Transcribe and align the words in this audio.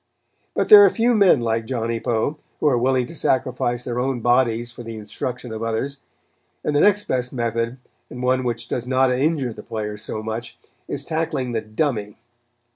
But 0.55 0.69
there 0.69 0.83
are 0.83 0.89
few 0.89 1.13
men 1.13 1.41
like 1.41 1.67
Johnny 1.67 1.99
Poe, 1.99 2.39
who 2.59 2.65
are 2.67 2.75
willing 2.79 3.05
to 3.05 3.13
sacrifice 3.13 3.83
their 3.83 3.99
own 3.99 4.19
bodies 4.19 4.71
for 4.71 4.81
the 4.81 4.95
instruction 4.95 5.53
of 5.53 5.61
others; 5.61 5.97
and 6.63 6.75
the 6.75 6.79
next 6.79 7.03
best 7.03 7.31
method, 7.31 7.77
and 8.09 8.23
one 8.23 8.43
which 8.43 8.67
does 8.67 8.87
not 8.87 9.11
injure 9.11 9.53
the 9.53 9.61
players 9.61 10.01
so 10.01 10.23
much, 10.23 10.57
is 10.87 11.05
tackling 11.05 11.51
the 11.51 11.61
"dummy." 11.61 12.17